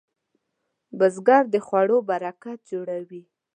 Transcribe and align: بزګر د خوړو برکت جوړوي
بزګر 0.97 1.43
د 1.53 1.55
خوړو 1.65 1.97
برکت 2.09 2.57
جوړوي 2.71 3.23